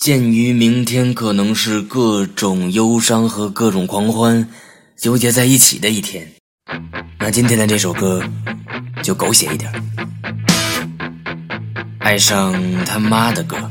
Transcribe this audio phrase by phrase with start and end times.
[0.00, 4.48] 鉴于明天可能是各种忧伤和各种狂欢
[4.96, 6.26] 纠结在一起的一天，
[7.18, 8.24] 那今天的这首歌
[9.02, 9.70] 就狗血一点，
[11.98, 12.54] 爱上
[12.86, 13.70] 他妈的歌。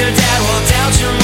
[0.00, 1.19] your dad walked out, your